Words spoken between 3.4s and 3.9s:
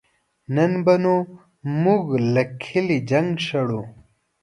شړو